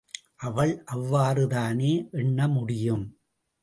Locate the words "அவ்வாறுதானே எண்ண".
0.93-2.47